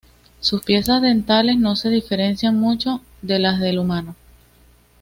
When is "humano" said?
3.77-4.15